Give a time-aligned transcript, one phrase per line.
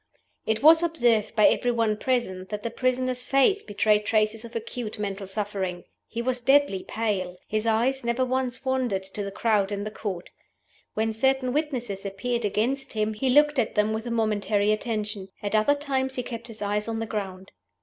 [0.47, 4.97] It was observed by every one present that the prisoner's face betrayed traces of acute
[4.97, 5.83] mental suffering.
[6.07, 7.35] He was deadly pale.
[7.47, 10.31] His eyes never once wandered to the crowd in the Court.
[10.95, 15.27] When certain witnesses appeared against him, he looked at them with a momentary attention.
[15.43, 17.51] At other times he kept his eyes on the ground.